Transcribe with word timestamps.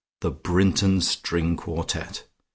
The 0.21 0.31
Brinton 0.31 0.99
string 1.01 1.55
quartet! 1.55 2.23